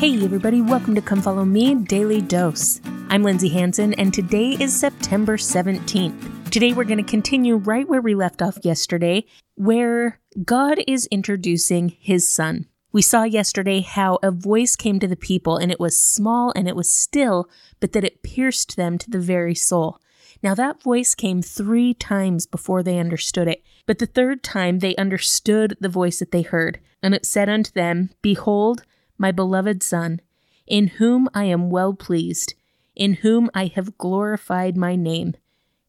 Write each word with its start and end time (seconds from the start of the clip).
Hey, 0.00 0.14
everybody, 0.24 0.62
welcome 0.62 0.94
to 0.94 1.02
Come 1.02 1.20
Follow 1.20 1.44
Me 1.44 1.74
Daily 1.74 2.22
Dose. 2.22 2.80
I'm 3.10 3.22
Lindsay 3.22 3.50
Hanson, 3.50 3.92
and 3.92 4.14
today 4.14 4.56
is 4.58 4.74
September 4.74 5.36
17th. 5.36 6.50
Today, 6.50 6.72
we're 6.72 6.84
going 6.84 7.04
to 7.04 7.10
continue 7.10 7.56
right 7.56 7.86
where 7.86 8.00
we 8.00 8.14
left 8.14 8.40
off 8.40 8.56
yesterday, 8.62 9.26
where 9.56 10.18
God 10.42 10.78
is 10.88 11.06
introducing 11.10 11.90
his 12.00 12.32
son. 12.32 12.64
We 12.92 13.02
saw 13.02 13.24
yesterday 13.24 13.80
how 13.80 14.18
a 14.22 14.30
voice 14.30 14.74
came 14.74 15.00
to 15.00 15.06
the 15.06 15.16
people, 15.16 15.58
and 15.58 15.70
it 15.70 15.78
was 15.78 16.00
small 16.00 16.50
and 16.56 16.66
it 16.66 16.76
was 16.76 16.90
still, 16.90 17.50
but 17.78 17.92
that 17.92 18.02
it 18.02 18.22
pierced 18.22 18.78
them 18.78 18.96
to 18.96 19.10
the 19.10 19.20
very 19.20 19.54
soul. 19.54 20.00
Now, 20.42 20.54
that 20.54 20.82
voice 20.82 21.14
came 21.14 21.42
three 21.42 21.92
times 21.92 22.46
before 22.46 22.82
they 22.82 22.98
understood 22.98 23.48
it, 23.48 23.62
but 23.84 23.98
the 23.98 24.06
third 24.06 24.42
time 24.42 24.78
they 24.78 24.96
understood 24.96 25.76
the 25.78 25.90
voice 25.90 26.20
that 26.20 26.30
they 26.30 26.40
heard. 26.40 26.80
And 27.02 27.14
it 27.14 27.26
said 27.26 27.50
unto 27.50 27.70
them, 27.72 28.08
Behold, 28.22 28.84
my 29.20 29.30
beloved 29.30 29.82
Son, 29.82 30.18
in 30.66 30.86
whom 30.86 31.28
I 31.34 31.44
am 31.44 31.68
well 31.68 31.92
pleased, 31.92 32.54
in 32.96 33.14
whom 33.14 33.50
I 33.54 33.66
have 33.66 33.98
glorified 33.98 34.78
my 34.78 34.96
name. 34.96 35.34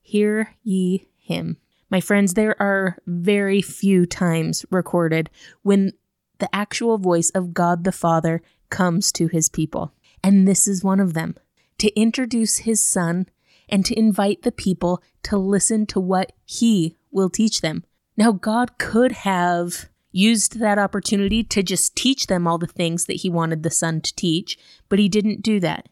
Hear 0.01 0.55
ye 0.63 1.07
him. 1.17 1.55
My 1.89 2.01
friends, 2.01 2.33
there 2.33 2.61
are 2.61 2.97
very 3.07 3.61
few 3.61 4.05
times 4.05 4.65
recorded 4.69 5.29
when 5.61 5.93
the 6.39 6.53
actual 6.53 6.97
voice 6.97 7.29
of 7.29 7.53
God 7.53 7.85
the 7.85 7.93
Father 7.93 8.41
comes 8.69 9.13
to 9.13 9.27
his 9.27 9.47
people. 9.47 9.93
And 10.21 10.45
this 10.45 10.67
is 10.67 10.83
one 10.83 10.99
of 10.99 11.13
them 11.13 11.35
to 11.77 11.89
introduce 11.97 12.59
his 12.59 12.83
son 12.83 13.27
and 13.69 13.85
to 13.85 13.97
invite 13.97 14.41
the 14.41 14.51
people 14.51 15.01
to 15.23 15.37
listen 15.37 15.85
to 15.87 16.01
what 16.01 16.33
he 16.43 16.97
will 17.11 17.29
teach 17.29 17.61
them. 17.61 17.85
Now, 18.17 18.33
God 18.33 18.77
could 18.77 19.13
have 19.13 19.89
used 20.11 20.59
that 20.59 20.77
opportunity 20.77 21.43
to 21.43 21.63
just 21.63 21.95
teach 21.95 22.27
them 22.27 22.47
all 22.47 22.57
the 22.57 22.67
things 22.67 23.05
that 23.05 23.17
he 23.17 23.29
wanted 23.29 23.63
the 23.63 23.69
son 23.69 24.01
to 24.01 24.15
teach, 24.15 24.57
but 24.89 24.99
he 24.99 25.09
didn't 25.09 25.41
do 25.41 25.59
that. 25.59 25.87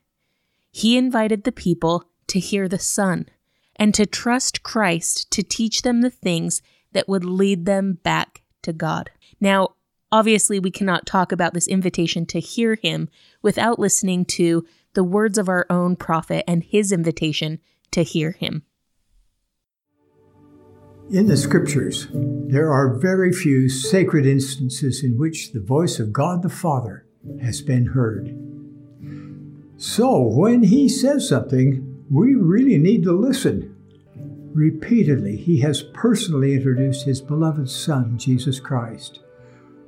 He 0.71 0.97
invited 0.97 1.43
the 1.43 1.51
people 1.51 2.05
to 2.27 2.39
hear 2.39 2.67
the 2.67 2.79
son 2.79 3.27
and 3.75 3.93
to 3.95 4.05
trust 4.05 4.61
Christ 4.61 5.31
to 5.31 5.41
teach 5.41 5.81
them 5.81 6.01
the 6.01 6.09
things 6.09 6.61
that 6.91 7.07
would 7.07 7.23
lead 7.23 7.65
them 7.65 7.99
back 8.03 8.43
to 8.63 8.73
God. 8.73 9.09
Now, 9.39 9.75
obviously, 10.11 10.59
we 10.59 10.71
cannot 10.71 11.05
talk 11.05 11.31
about 11.31 11.53
this 11.53 11.67
invitation 11.67 12.25
to 12.27 12.39
hear 12.39 12.75
him 12.75 13.09
without 13.41 13.79
listening 13.79 14.25
to 14.25 14.65
the 14.93 15.03
words 15.03 15.37
of 15.37 15.47
our 15.47 15.65
own 15.69 15.95
prophet 15.95 16.43
and 16.47 16.63
his 16.63 16.91
invitation 16.91 17.59
to 17.91 18.03
hear 18.03 18.31
him. 18.31 18.63
In 21.11 21.25
the 21.25 21.37
scriptures, 21.37 22.07
there 22.13 22.71
are 22.71 22.99
very 22.99 23.33
few 23.33 23.67
sacred 23.67 24.27
instances 24.27 25.03
in 25.03 25.17
which 25.17 25.53
the 25.53 25.59
voice 25.59 25.99
of 25.99 26.13
God 26.13 26.43
the 26.43 26.49
Father 26.49 27.03
has 27.41 27.63
been 27.63 27.87
heard. 27.87 28.37
So, 29.75 30.21
when 30.21 30.61
he 30.61 30.87
says 30.87 31.27
something, 31.27 32.05
we 32.11 32.35
really 32.35 32.77
need 32.77 33.01
to 33.05 33.11
listen. 33.11 33.75
Repeatedly, 34.53 35.35
he 35.35 35.61
has 35.61 35.81
personally 35.81 36.53
introduced 36.53 37.05
his 37.05 37.21
beloved 37.21 37.71
Son, 37.71 38.15
Jesus 38.19 38.59
Christ, 38.59 39.21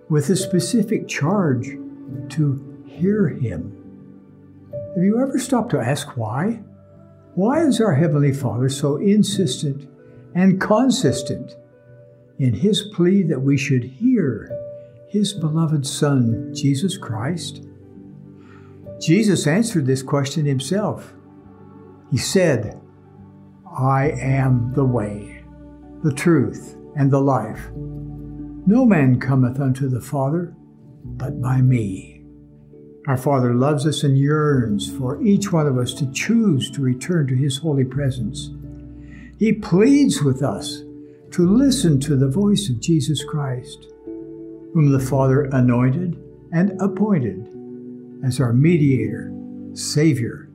with 0.10 0.28
a 0.32 0.36
specific 0.36 1.08
charge 1.08 1.68
to 2.30 2.84
hear 2.88 3.28
him. 3.28 3.78
Have 4.96 5.04
you 5.04 5.22
ever 5.22 5.38
stopped 5.38 5.70
to 5.70 5.80
ask 5.80 6.18
why? 6.18 6.64
Why 7.36 7.64
is 7.64 7.80
our 7.80 7.94
Heavenly 7.94 8.34
Father 8.34 8.70
so 8.70 8.98
insistent 8.98 9.88
and 10.36 10.60
consistent 10.60 11.56
in 12.40 12.54
His 12.54 12.84
plea 12.94 13.24
that 13.24 13.42
we 13.42 13.58
should 13.58 13.84
hear 13.84 14.50
His 15.10 15.34
beloved 15.34 15.86
Son, 15.86 16.54
Jesus 16.54 16.98
Christ? 16.98 17.66
Jesus 19.00 19.48
answered 19.48 19.86
this 19.86 20.04
question 20.04 20.46
Himself. 20.46 21.14
He 22.12 22.18
said, 22.18 22.80
I 23.78 24.12
am 24.12 24.74
the 24.74 24.86
way, 24.86 25.44
the 26.04 26.14
truth, 26.14 26.78
and 26.96 27.10
the 27.10 27.22
life. 27.22 27.70
No 27.74 28.86
man 28.86 29.20
cometh 29.20 29.60
unto 29.60 29.88
the 29.88 30.02
Father 30.02 30.54
but 31.04 31.42
by 31.42 31.62
me. 31.62 32.24
Our 33.08 33.18
Father 33.18 33.56
loves 33.56 33.88
us 33.88 34.04
and 34.04 34.18
yearns 34.18 34.92
for 34.96 35.22
each 35.24 35.52
one 35.52 35.66
of 35.66 35.78
us 35.78 35.94
to 35.96 36.12
choose 36.12 36.70
to 36.72 36.82
return 36.82 37.26
to 37.28 37.36
His 37.36 37.58
holy 37.58 37.86
presence. 37.86 38.52
He 39.42 39.54
pleads 39.54 40.22
with 40.22 40.44
us 40.44 40.84
to 41.32 41.50
listen 41.50 42.00
to 42.02 42.16
the 42.16 42.28
voice 42.28 42.70
of 42.70 42.80
Jesus 42.80 43.24
Christ, 43.24 43.88
whom 44.06 44.92
the 44.92 45.00
Father 45.00 45.46
anointed 45.46 46.16
and 46.54 46.80
appointed 46.80 47.50
as 48.24 48.40
our 48.40 48.54
mediator, 48.54 49.34
Savior, 49.74 50.48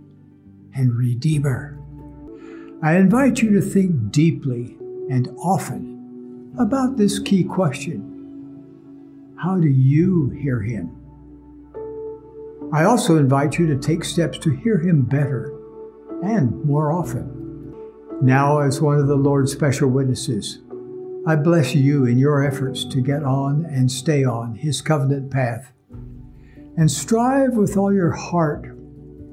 and 0.73 0.95
Redeemer. 0.95 1.77
I 2.81 2.95
invite 2.95 3.43
you 3.43 3.51
to 3.55 3.61
think 3.61 4.13
deeply 4.13 4.77
and 5.11 5.35
often 5.37 6.55
about 6.57 6.97
this 6.97 7.19
key 7.19 7.43
question 7.43 9.35
How 9.35 9.57
do 9.57 9.67
you 9.67 10.31
hear 10.31 10.61
Him? 10.61 10.93
I 12.73 12.85
also 12.85 13.17
invite 13.17 13.59
you 13.59 13.67
to 13.67 13.79
take 13.79 14.05
steps 14.05 14.39
to 14.39 14.51
hear 14.51 14.79
Him 14.79 15.03
better 15.03 15.53
and 16.23 16.65
more 16.65 16.93
often. 16.93 17.46
Now, 18.23 18.61
as 18.61 18.81
one 18.81 18.99
of 18.99 19.09
the 19.09 19.17
Lord's 19.17 19.53
special 19.53 19.91
witnesses, 19.91 20.61
I 21.27 21.37
bless 21.37 21.75
you 21.75 22.07
in 22.07 22.17
your 22.17 22.43
efforts 22.43 22.85
to 22.87 23.03
get 23.03 23.23
on 23.23 23.67
and 23.67 23.93
stay 23.93 24.25
on 24.25 24.55
His 24.55 24.81
covenant 24.81 25.31
path. 25.31 25.73
And 26.79 26.91
strive 26.91 27.55
with 27.55 27.77
all 27.77 27.93
your 27.93 28.13
heart, 28.13 28.75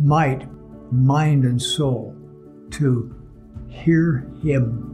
might, 0.01 0.47
mind, 0.91 1.45
and 1.45 1.61
soul 1.61 2.15
to 2.71 3.15
hear 3.69 4.29
Him. 4.41 4.89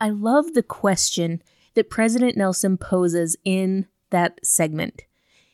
I 0.00 0.10
love 0.10 0.52
the 0.52 0.64
question 0.64 1.42
that 1.74 1.90
President 1.90 2.36
Nelson 2.36 2.76
poses 2.76 3.36
in 3.44 3.86
that 4.10 4.40
segment. 4.42 5.04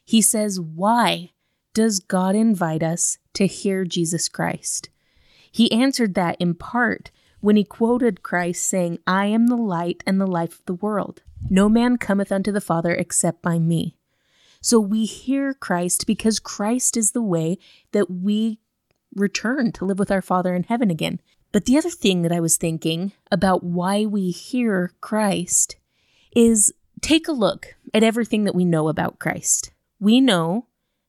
He 0.05 0.23
says, 0.23 0.59
Why 0.59 1.33
does 1.75 2.01
God 2.01 2.35
invite 2.35 2.83
us 2.83 3.19
to 3.35 3.47
hear 3.47 3.85
Jesus 3.85 4.29
Christ? 4.29 4.89
He 5.53 5.71
answered 5.71 6.15
that 6.15 6.37
in 6.41 6.55
part 6.55 7.13
when 7.41 7.57
he 7.57 7.65
quoted 7.65 8.25
Christ 8.25 8.67
saying, 8.67 8.99
I 9.07 9.27
am 9.27 9.47
the 9.47 9.57
light 9.57 10.03
and 10.07 10.21
the 10.21 10.27
life 10.27 10.59
of 10.59 10.65
the 10.67 10.75
world. 10.75 11.23
No 11.49 11.69
man 11.69 11.99
cometh 11.99 12.33
unto 12.33 12.51
the 12.51 12.61
Father 12.61 12.93
except 12.93 13.43
by 13.43 13.61
me. 13.61 13.97
So 14.61 14.81
we 14.81 15.05
hear 15.05 15.55
Christ 15.55 16.07
because 16.07 16.41
Christ 16.41 16.97
is 16.97 17.13
the 17.13 17.23
way 17.23 17.59
that 17.93 18.11
we 18.11 18.59
return 19.15 19.71
to 19.73 19.85
live 19.85 19.99
with 19.99 20.11
our 20.11 20.23
Father 20.23 20.55
in 20.55 20.65
heaven 20.65 20.91
again. 20.91 21.21
But 21.53 21.67
the 21.67 21.77
other 21.77 21.91
thing 21.91 22.23
that 22.23 22.33
I 22.33 22.41
was 22.41 22.57
thinking 22.57 23.13
about 23.31 23.63
why 23.63 24.07
we 24.07 24.31
hear 24.31 24.93
Christ 25.01 25.77
is 26.35 26.73
take 27.01 27.29
a 27.29 27.33
look 27.33 27.75
at 27.93 28.03
everything 28.03 28.45
that 28.45 28.55
we 28.55 28.65
know 28.65 28.89
about 28.89 29.19
Christ 29.19 29.73
we 30.03 30.21
know 30.21 30.67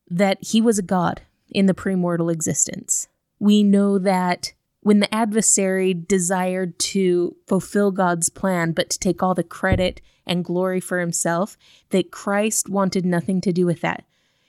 that 0.08 0.38
he 0.40 0.62
was 0.62 0.78
a 0.78 0.84
god 0.84 1.24
in 1.50 1.66
the 1.66 1.74
premortal 1.74 2.32
existence. 2.32 3.08
We 3.44 3.62
know 3.62 4.00
that 4.00 4.54
when 4.80 5.02
the 5.02 5.14
adversary 5.14 5.94
desired 5.94 6.80
to 6.80 7.36
fulfill 7.46 7.92
God's 7.92 8.30
plan, 8.30 8.72
but 8.72 8.90
to 8.92 8.98
take 8.98 9.22
all 9.22 9.34
the 9.34 9.44
credit 9.44 10.00
and 10.26 10.46
glory 10.46 10.80
for 10.80 11.02
himself, 11.02 11.58
that 11.90 12.10
Christ 12.10 12.70
wanted 12.70 13.06
nothing 13.06 13.42
to 13.42 13.52
do 13.52 13.66
with 13.66 13.82
that. 13.82 14.06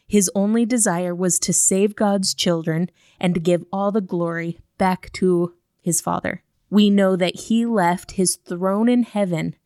His 0.06 0.30
only 0.36 0.64
desire 0.64 1.12
was 1.12 1.40
to 1.40 1.52
save 1.52 1.96
God's 1.96 2.34
children 2.34 2.88
and 3.18 3.34
to 3.34 3.40
give 3.40 3.64
all 3.72 3.90
the 3.90 4.00
glory 4.00 4.60
back 4.78 5.10
to 5.14 5.54
his 5.80 6.00
Father. 6.00 6.44
We 6.70 6.88
know 6.88 7.16
that 7.16 7.34
he 7.34 7.66
left 7.66 8.12
his 8.12 8.36
throne 8.36 8.88
in 8.88 9.02
heaven 9.02 9.56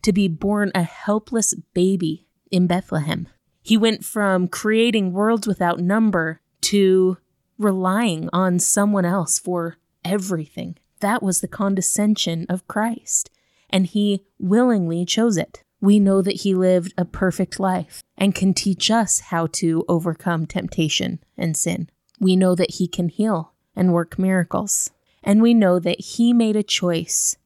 to 0.00 0.14
be 0.14 0.28
born 0.28 0.72
a 0.74 0.82
helpless 0.82 1.52
baby 1.74 2.24
in 2.50 2.66
Bethlehem. 2.66 3.28
He 3.60 3.76
went 3.76 4.02
from 4.02 4.48
creating 4.48 5.12
worlds 5.12 5.46
without 5.46 5.78
number 5.78 6.40
to 6.62 7.18
relying 7.58 8.28
on 8.32 8.58
someone 8.58 9.04
else 9.04 9.38
for 9.38 9.76
everything. 10.04 10.76
That 11.00 11.22
was 11.22 11.40
the 11.40 11.48
condescension 11.48 12.46
of 12.48 12.66
Christ, 12.68 13.30
and 13.70 13.86
he 13.86 14.24
willingly 14.38 15.04
chose 15.04 15.36
it. 15.36 15.62
We 15.80 16.00
know 16.00 16.22
that 16.22 16.42
he 16.42 16.54
lived 16.54 16.92
a 16.98 17.04
perfect 17.04 17.60
life 17.60 18.02
and 18.16 18.34
can 18.34 18.52
teach 18.52 18.90
us 18.90 19.20
how 19.20 19.46
to 19.52 19.84
overcome 19.88 20.46
temptation 20.46 21.20
and 21.36 21.56
sin. 21.56 21.88
We 22.18 22.34
know 22.34 22.54
that 22.56 22.72
he 22.72 22.88
can 22.88 23.08
heal 23.08 23.52
and 23.76 23.92
work 23.92 24.18
miracles. 24.18 24.90
And 25.22 25.40
we 25.40 25.54
know 25.54 25.78
that 25.78 26.00
he 26.00 26.32
made 26.32 26.56
a 26.56 26.62
choice 26.62 27.36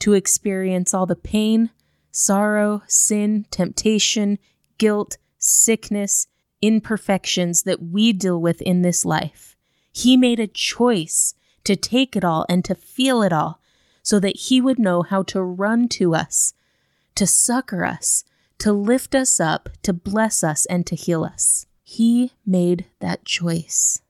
to 0.00 0.12
experience 0.12 0.94
all 0.94 1.06
the 1.06 1.16
pain, 1.16 1.70
sorrow, 2.10 2.82
sin, 2.86 3.46
temptation, 3.50 4.38
guilt, 4.78 5.18
sickness, 5.38 6.28
imperfections 6.66 7.62
that 7.62 7.82
we 7.82 8.12
deal 8.12 8.40
with 8.40 8.60
in 8.62 8.82
this 8.82 9.04
life. 9.04 9.56
He 9.92 10.16
made 10.16 10.40
a 10.40 10.46
choice 10.46 11.34
to 11.64 11.76
take 11.76 12.16
it 12.16 12.24
all 12.24 12.44
and 12.48 12.64
to 12.64 12.74
feel 12.74 13.22
it 13.22 13.32
all 13.32 13.60
so 14.02 14.20
that 14.20 14.36
He 14.36 14.60
would 14.60 14.78
know 14.78 15.02
how 15.02 15.22
to 15.24 15.42
run 15.42 15.88
to 15.88 16.14
us, 16.14 16.54
to 17.14 17.26
succor 17.26 17.84
us, 17.84 18.24
to 18.58 18.72
lift 18.72 19.14
us 19.14 19.40
up, 19.40 19.68
to 19.82 19.92
bless 19.92 20.44
us, 20.44 20.66
and 20.66 20.86
to 20.86 20.94
heal 20.94 21.24
us. 21.24 21.66
He 21.82 22.32
made 22.44 22.86
that 23.00 23.24
choice 23.24 24.00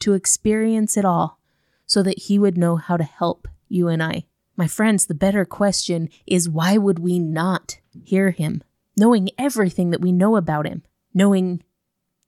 to 0.00 0.14
experience 0.14 0.96
it 0.96 1.04
all 1.04 1.38
so 1.86 2.02
that 2.02 2.20
He 2.20 2.38
would 2.38 2.56
know 2.56 2.76
how 2.76 2.96
to 2.96 3.04
help 3.04 3.48
you 3.68 3.88
and 3.88 4.02
I. 4.02 4.24
My 4.56 4.66
friends, 4.66 5.06
the 5.06 5.14
better 5.14 5.44
question 5.44 6.08
is 6.26 6.48
why 6.48 6.78
would 6.78 6.98
we 6.98 7.18
not 7.18 7.78
hear 8.04 8.30
Him? 8.30 8.62
Knowing 8.96 9.30
everything 9.38 9.90
that 9.90 10.00
we 10.00 10.10
know 10.10 10.36
about 10.36 10.66
Him, 10.66 10.82
knowing 11.14 11.62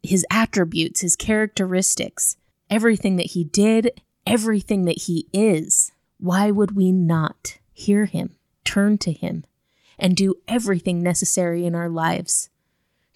His 0.02 0.24
attributes, 0.30 1.00
His 1.00 1.16
characteristics, 1.16 2.36
everything 2.68 3.16
that 3.16 3.26
He 3.26 3.44
did, 3.44 4.00
everything 4.26 4.84
that 4.84 5.02
He 5.02 5.28
is, 5.32 5.92
why 6.18 6.50
would 6.50 6.76
we 6.76 6.92
not 6.92 7.58
hear 7.72 8.06
Him, 8.06 8.36
turn 8.64 8.98
to 8.98 9.12
Him, 9.12 9.44
and 9.98 10.16
do 10.16 10.36
everything 10.48 11.02
necessary 11.02 11.64
in 11.64 11.74
our 11.74 11.88
lives 11.88 12.50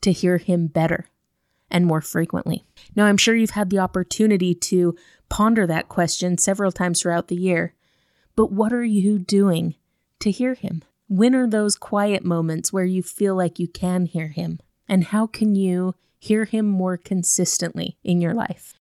to 0.02 0.12
hear 0.12 0.38
Him 0.38 0.66
better 0.66 1.06
and 1.70 1.86
more 1.86 2.00
frequently? 2.00 2.64
Now, 2.94 3.06
I'm 3.06 3.16
sure 3.16 3.34
you've 3.34 3.50
had 3.50 3.70
the 3.70 3.78
opportunity 3.78 4.54
to 4.54 4.96
ponder 5.28 5.66
that 5.66 5.88
question 5.88 6.38
several 6.38 6.72
times 6.72 7.00
throughout 7.00 7.28
the 7.28 7.36
year, 7.36 7.74
but 8.36 8.52
what 8.52 8.72
are 8.72 8.84
you 8.84 9.18
doing 9.18 9.74
to 10.20 10.30
hear 10.30 10.54
Him? 10.54 10.82
When 11.08 11.34
are 11.34 11.48
those 11.48 11.76
quiet 11.76 12.24
moments 12.24 12.72
where 12.72 12.84
you 12.84 13.02
feel 13.02 13.34
like 13.34 13.58
you 13.58 13.68
can 13.68 14.06
hear 14.06 14.28
Him? 14.28 14.60
And 14.88 15.04
how 15.04 15.26
can 15.26 15.54
you 15.54 15.94
hear 16.24 16.44
Him 16.44 16.66
more 16.66 16.96
consistently 16.96 17.98
in 18.02 18.20
your 18.20 18.34
life? 18.34 18.74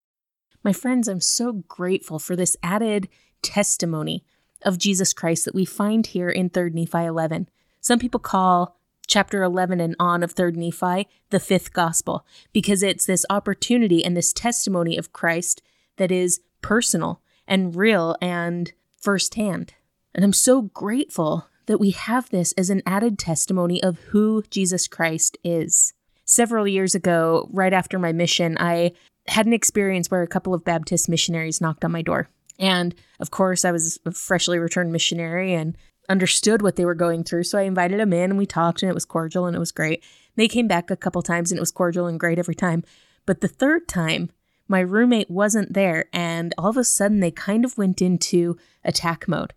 My 0.64 0.74
friends, 0.74 1.08
I'm 1.08 1.22
so 1.22 1.64
grateful 1.68 2.20
for 2.20 2.36
this 2.36 2.56
added 2.64 3.10
testimony 3.42 4.24
of 4.64 4.78
Jesus 4.78 5.14
Christ 5.14 5.46
that 5.46 5.56
we 5.56 5.66
find 5.66 6.08
here 6.08 6.30
in 6.30 6.50
3rd 6.50 6.74
Nephi 6.74 7.06
11. 7.06 7.50
Some 7.82 8.00
people 8.00 8.20
call 8.20 8.78
chapter 9.08 9.44
11 9.44 9.82
and 9.82 9.96
on 10.00 10.24
of 10.24 10.34
3rd 10.34 10.56
Nephi 10.56 11.10
the 11.30 11.40
fifth 11.40 11.74
gospel 11.74 12.26
because 12.54 12.82
it's 12.82 13.06
this 13.06 13.26
opportunity 13.30 14.04
and 14.04 14.16
this 14.16 14.32
testimony 14.32 14.98
of 14.98 15.12
Christ 15.12 15.62
that 15.98 16.12
is 16.12 16.40
personal 16.62 17.22
and 17.46 17.76
real 17.76 18.16
and 18.22 18.72
firsthand. 18.98 19.74
And 20.16 20.24
I'm 20.24 20.34
so 20.34 20.62
grateful 20.62 21.48
that 21.66 21.80
we 21.80 21.92
have 21.92 22.30
this 22.30 22.54
as 22.54 22.70
an 22.70 22.82
added 22.86 23.20
testimony 23.20 23.82
of 23.84 24.00
who 24.12 24.44
Jesus 24.50 24.88
Christ 24.88 25.38
is. 25.44 25.94
Several 26.26 26.68
years 26.68 26.96
ago, 26.96 27.50
right 27.52 27.74
after 27.74 28.00
my 28.00 28.14
mission, 28.14 28.58
I 28.60 28.94
had 29.28 29.46
an 29.46 29.54
experience 29.54 30.10
where 30.10 30.22
a 30.22 30.28
couple 30.28 30.54
of 30.54 30.64
Baptist 30.64 31.10
missionaries 31.10 31.62
knocked 31.62 31.86
on 31.86 31.92
my 31.92 32.02
door. 32.02 32.30
And 32.60 32.96
of 33.20 33.32
course, 33.32 33.66
I 33.66 33.72
was 33.72 34.00
a 34.06 34.12
freshly 34.12 34.60
returned 34.60 34.92
missionary 34.92 35.54
and 35.54 35.78
understood 36.10 36.62
what 36.62 36.76
they 36.76 36.86
were 36.86 36.96
going 36.96 37.24
through. 37.24 37.44
So 37.44 37.58
I 37.58 37.64
invited 37.64 38.00
them 38.00 38.14
in 38.14 38.32
and 38.32 38.38
we 38.38 38.46
talked 38.46 38.84
and 38.84 38.90
it 38.90 38.96
was 38.96 39.06
cordial 39.06 39.46
and 39.46 39.56
it 39.56 39.60
was 39.60 39.72
great. 39.72 40.04
They 40.36 40.48
came 40.48 40.68
back 40.68 40.92
a 40.92 40.98
couple 40.98 41.22
times 41.22 41.52
and 41.52 41.58
it 41.58 41.62
was 41.62 41.72
cordial 41.72 42.08
and 42.08 42.20
great 42.20 42.40
every 42.40 42.56
time. 42.56 42.84
But 43.26 43.42
the 43.42 43.48
third 43.48 43.88
time, 43.88 44.30
my 44.68 44.82
roommate 44.82 45.30
wasn't 45.30 45.74
there 45.74 46.06
and 46.12 46.54
all 46.58 46.70
of 46.70 46.78
a 46.78 46.84
sudden 46.84 47.20
they 47.20 47.32
kind 47.32 47.64
of 47.64 47.78
went 47.78 48.02
into 48.02 48.58
attack 48.84 49.28
mode. 49.28 49.54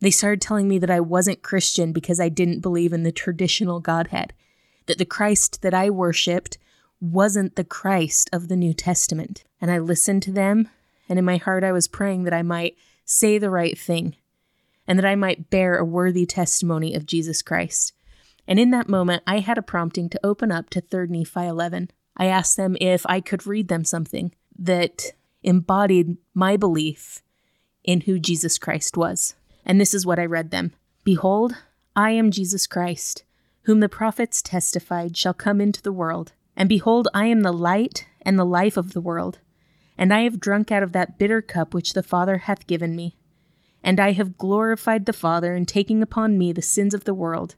They 0.00 0.10
started 0.10 0.40
telling 0.40 0.68
me 0.68 0.78
that 0.78 0.90
I 0.90 1.00
wasn't 1.00 1.42
Christian 1.42 1.92
because 1.92 2.20
I 2.20 2.28
didn't 2.28 2.60
believe 2.60 2.92
in 2.92 3.02
the 3.02 3.12
traditional 3.12 3.80
Godhead, 3.80 4.32
that 4.90 4.98
the 4.98 5.04
Christ 5.04 5.62
that 5.62 5.72
I 5.72 5.88
worshiped 5.88 6.58
wasn't 7.00 7.54
the 7.54 7.62
Christ 7.62 8.28
of 8.32 8.48
the 8.48 8.56
New 8.56 8.74
Testament. 8.74 9.44
And 9.60 9.70
I 9.70 9.78
listened 9.78 10.24
to 10.24 10.32
them, 10.32 10.68
and 11.08 11.16
in 11.16 11.24
my 11.24 11.36
heart 11.36 11.62
I 11.62 11.70
was 11.70 11.86
praying 11.86 12.24
that 12.24 12.34
I 12.34 12.42
might 12.42 12.76
say 13.04 13.38
the 13.38 13.50
right 13.50 13.78
thing 13.78 14.16
and 14.88 14.98
that 14.98 15.06
I 15.06 15.14
might 15.14 15.48
bear 15.48 15.76
a 15.76 15.84
worthy 15.84 16.26
testimony 16.26 16.92
of 16.96 17.06
Jesus 17.06 17.40
Christ. 17.40 17.92
And 18.48 18.58
in 18.58 18.72
that 18.72 18.88
moment, 18.88 19.22
I 19.28 19.38
had 19.38 19.58
a 19.58 19.62
prompting 19.62 20.08
to 20.08 20.20
open 20.26 20.50
up 20.50 20.70
to 20.70 20.80
3 20.80 21.06
Nephi 21.06 21.46
11. 21.46 21.92
I 22.16 22.26
asked 22.26 22.56
them 22.56 22.76
if 22.80 23.06
I 23.06 23.20
could 23.20 23.46
read 23.46 23.68
them 23.68 23.84
something 23.84 24.34
that 24.58 25.12
embodied 25.44 26.16
my 26.34 26.56
belief 26.56 27.22
in 27.84 28.00
who 28.00 28.18
Jesus 28.18 28.58
Christ 28.58 28.96
was. 28.96 29.36
And 29.64 29.80
this 29.80 29.94
is 29.94 30.04
what 30.04 30.18
I 30.18 30.24
read 30.24 30.50
them 30.50 30.72
Behold, 31.04 31.54
I 31.94 32.10
am 32.10 32.32
Jesus 32.32 32.66
Christ, 32.66 33.22
whom 33.62 33.80
the 33.80 33.88
prophets 33.88 34.42
testified 34.42 35.16
shall 35.16 35.34
come 35.34 35.60
into 35.60 35.82
the 35.82 35.92
world. 35.92 36.32
And 36.56 36.68
behold, 36.68 37.08
I 37.14 37.26
am 37.26 37.40
the 37.40 37.52
light 37.52 38.06
and 38.22 38.38
the 38.38 38.44
life 38.44 38.76
of 38.76 38.92
the 38.92 39.00
world. 39.00 39.38
And 39.96 40.12
I 40.12 40.22
have 40.22 40.40
drunk 40.40 40.72
out 40.72 40.82
of 40.82 40.92
that 40.92 41.18
bitter 41.18 41.42
cup 41.42 41.74
which 41.74 41.92
the 41.92 42.02
Father 42.02 42.38
hath 42.38 42.66
given 42.66 42.96
me. 42.96 43.16
And 43.82 44.00
I 44.00 44.12
have 44.12 44.38
glorified 44.38 45.06
the 45.06 45.12
Father 45.12 45.54
in 45.54 45.66
taking 45.66 46.02
upon 46.02 46.38
me 46.38 46.52
the 46.52 46.62
sins 46.62 46.94
of 46.94 47.04
the 47.04 47.14
world, 47.14 47.54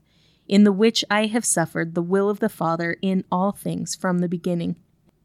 in 0.49 0.65
the 0.65 0.73
which 0.73 1.05
I 1.11 1.27
have 1.27 1.45
suffered 1.45 1.95
the 1.95 2.03
will 2.03 2.29
of 2.29 2.41
the 2.41 2.49
Father 2.49 2.97
in 3.03 3.25
all 3.31 3.53
things 3.53 3.95
from 3.95 4.19
the 4.19 4.29
beginning. 4.29 4.77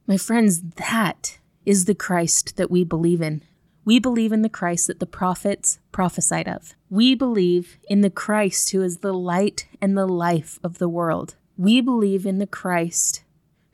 My 0.06 0.18
friends, 0.18 0.62
that 0.77 1.39
is 1.65 1.85
the 1.85 1.95
Christ 1.95 2.56
that 2.57 2.71
we 2.71 2.83
believe 2.83 3.21
in. 3.21 3.44
We 3.88 4.00
believe 4.00 4.34
in 4.34 4.42
the 4.42 4.50
Christ 4.50 4.88
that 4.88 5.00
the 5.00 5.06
prophets 5.06 5.80
prophesied 5.94 6.45
of. 6.45 6.75
We 6.89 7.16
believe 7.16 7.78
in 7.88 8.01
the 8.01 8.10
Christ 8.10 8.72
who 8.72 8.81
is 8.81 8.98
the 8.98 9.13
light 9.13 9.66
and 9.80 9.98
the 9.98 10.06
life 10.06 10.60
of 10.62 10.78
the 10.78 10.89
world. 10.89 11.38
We 11.56 11.80
believe 11.80 12.25
in 12.25 12.38
the 12.38 12.48
Christ 12.48 13.24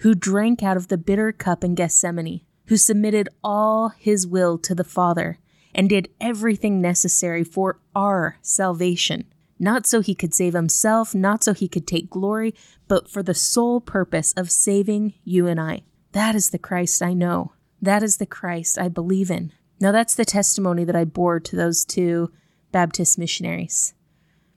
who 0.01 0.13
drank 0.13 0.62
out 0.62 0.77
of 0.77 0.89
the 0.89 1.00
bitter 1.00 1.31
cup 1.31 1.63
in 1.63 1.74
Gethsemane, 1.74 2.42
who 2.68 2.77
submitted 2.77 3.27
all 3.44 3.89
his 3.89 4.27
will 4.27 4.60
to 4.60 4.75
the 4.75 4.83
Father 4.83 5.39
and 5.74 5.89
did 5.89 6.10
everything 6.21 6.80
necessary 6.80 7.44
for 7.44 7.80
our 7.95 8.38
salvation. 8.44 9.25
Not 9.57 9.88
so 9.88 10.01
he 10.01 10.13
could 10.13 10.36
save 10.36 10.54
himself, 10.54 11.15
not 11.15 11.44
so 11.44 11.56
he 11.56 11.68
could 11.68 11.88
take 11.88 12.12
glory, 12.12 12.54
but 12.88 13.10
for 13.10 13.24
the 13.24 13.33
sole 13.33 13.81
purpose 13.81 14.31
of 14.33 14.51
saving 14.51 15.15
you 15.24 15.48
and 15.48 15.60
I. 15.60 15.86
That 16.12 16.36
is 16.36 16.51
the 16.51 16.60
Christ 16.60 17.01
I 17.01 17.13
know. 17.15 17.54
That 17.81 18.04
is 18.04 18.18
the 18.18 18.27
Christ 18.27 18.77
I 18.77 18.89
believe 18.89 19.31
in. 19.31 19.54
Now, 19.83 19.91
that's 19.91 20.15
the 20.15 20.24
testimony 20.24 20.85
that 20.85 20.95
I 20.95 21.03
bore 21.03 21.41
to 21.41 21.57
those 21.57 21.83
two 21.83 22.31
Baptist 22.71 23.19
missionaries. 23.19 23.94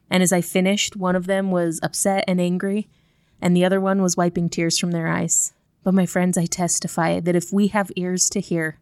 And 0.08 0.22
as 0.22 0.32
I 0.32 0.40
finished, 0.40 0.94
one 0.94 1.16
of 1.16 1.26
them 1.26 1.50
was 1.50 1.80
upset 1.82 2.22
and 2.28 2.40
angry, 2.40 2.88
and 3.42 3.56
the 3.56 3.64
other 3.64 3.80
one 3.80 4.00
was 4.00 4.16
wiping 4.16 4.48
tears 4.48 4.78
from 4.78 4.92
their 4.92 5.08
eyes. 5.08 5.52
But, 5.82 5.94
my 5.94 6.06
friends, 6.06 6.38
I 6.38 6.46
testify 6.46 7.18
that 7.18 7.34
if 7.34 7.52
we 7.52 7.66
have 7.68 7.90
ears 7.96 8.30
to 8.30 8.40
hear, 8.40 8.78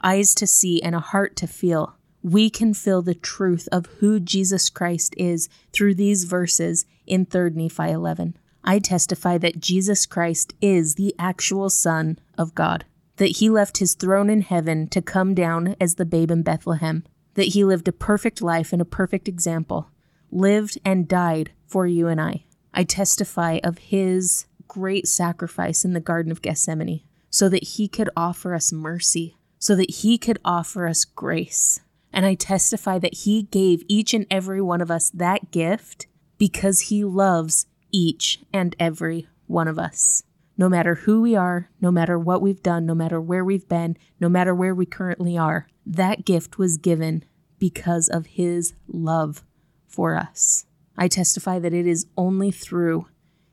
eyes 0.00 0.34
to 0.34 0.48
see, 0.48 0.82
and 0.82 0.96
a 0.96 1.00
heart 1.00 1.36
to 1.36 1.46
feel, 1.46 1.94
we 2.24 2.50
can 2.50 2.74
feel 2.74 3.00
the 3.00 3.14
truth 3.14 3.68
of 3.70 3.86
who 4.00 4.18
Jesus 4.18 4.70
Christ 4.70 5.14
is 5.16 5.48
through 5.72 5.94
these 5.94 6.24
verses 6.24 6.86
in 7.06 7.24
3 7.24 7.50
Nephi 7.50 7.92
11. 7.92 8.36
I 8.64 8.80
testify 8.80 9.38
that 9.38 9.60
Jesus 9.60 10.06
Christ 10.06 10.54
is 10.60 10.96
the 10.96 11.14
actual 11.20 11.70
Son 11.70 12.18
of 12.36 12.56
God, 12.56 12.84
that 13.18 13.36
he 13.36 13.48
left 13.48 13.78
his 13.78 13.94
throne 13.94 14.28
in 14.28 14.40
heaven 14.40 14.88
to 14.88 15.00
come 15.00 15.34
down 15.34 15.76
as 15.80 15.94
the 15.94 16.04
babe 16.04 16.30
in 16.30 16.42
Bethlehem, 16.42 17.04
that 17.34 17.48
he 17.48 17.64
lived 17.64 17.86
a 17.86 17.92
perfect 17.92 18.42
life 18.42 18.72
and 18.72 18.82
a 18.82 18.86
perfect 18.86 19.28
example, 19.28 19.90
lived 20.32 20.78
and 20.84 21.06
died 21.06 21.52
for 21.66 21.86
you 21.86 22.08
and 22.08 22.20
I. 22.20 22.44
I 22.74 22.84
testify 22.84 23.60
of 23.62 23.78
his 23.78 24.46
great 24.66 25.06
sacrifice 25.06 25.84
in 25.84 25.92
the 25.92 26.00
Garden 26.00 26.32
of 26.32 26.42
Gethsemane 26.42 27.02
so 27.30 27.48
that 27.48 27.62
he 27.62 27.86
could 27.86 28.10
offer 28.16 28.54
us 28.54 28.72
mercy 28.72 29.38
so 29.58 29.74
that 29.74 29.90
he 29.90 30.18
could 30.18 30.38
offer 30.44 30.86
us 30.86 31.04
grace. 31.04 31.80
And 32.12 32.24
I 32.24 32.34
testify 32.34 32.98
that 33.00 33.14
he 33.14 33.44
gave 33.44 33.82
each 33.88 34.14
and 34.14 34.26
every 34.30 34.62
one 34.62 34.80
of 34.80 34.90
us 34.90 35.10
that 35.10 35.50
gift 35.50 36.06
because 36.38 36.80
he 36.82 37.04
loves 37.04 37.66
each 37.92 38.40
and 38.52 38.74
every 38.78 39.28
one 39.46 39.68
of 39.68 39.78
us. 39.78 40.22
No 40.58 40.68
matter 40.68 40.96
who 40.96 41.22
we 41.22 41.34
are, 41.34 41.70
no 41.80 41.90
matter 41.90 42.18
what 42.18 42.42
we've 42.42 42.62
done, 42.62 42.84
no 42.84 42.94
matter 42.94 43.20
where 43.20 43.44
we've 43.44 43.68
been, 43.68 43.96
no 44.20 44.28
matter 44.28 44.54
where 44.54 44.74
we 44.74 44.84
currently 44.84 45.38
are, 45.38 45.68
that 45.86 46.26
gift 46.26 46.58
was 46.58 46.76
given 46.76 47.24
because 47.58 48.08
of 48.08 48.26
his 48.26 48.74
love 48.86 49.42
for 49.86 50.14
us. 50.16 50.66
I 50.98 51.08
testify 51.08 51.58
that 51.60 51.72
it 51.72 51.86
is 51.86 52.06
only 52.16 52.50
through 52.50 53.06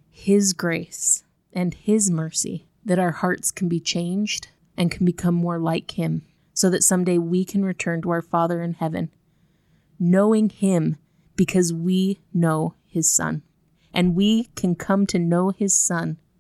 his 0.10 0.52
grace 0.52 1.24
and 1.54 1.74
his 1.74 2.12
mercy 2.12 2.68
that 2.84 3.00
our 3.00 3.12
hearts 3.12 3.52
can 3.52 3.70
be 3.70 3.80
changed 3.80 4.50
and 4.78 4.92
can 4.92 5.06
become 5.06 5.36
more 5.36 5.60
like 5.60 5.92
Him, 5.92 6.22
so 6.54 6.70
that 6.70 6.84
someday 6.84 7.18
we 7.18 7.44
can 7.44 7.66
return 7.66 8.02
to 8.02 8.12
our 8.12 8.22
Father 8.22 8.62
in 8.62 8.74
heaven, 8.74 9.10
knowing 10.00 10.50
Him 10.50 10.98
because 11.36 11.74
we 11.74 12.20
know 12.34 12.76
His 12.88 13.10
Son. 13.12 13.42
And 13.94 14.16
we 14.16 14.46
can 14.56 14.76
come 14.76 15.06
to 15.08 15.20
know 15.20 15.50
His 15.50 15.78
Son 15.78 16.18